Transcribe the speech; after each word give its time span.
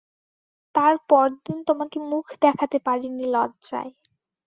তার 0.75 0.93
পরদিন 1.09 1.57
তোমাকে 1.67 1.97
মুখ 2.11 2.25
দেখাতে 2.41 2.77
পারি 2.85 3.07
নি 3.09 3.25
লজ্জায়। 3.33 3.91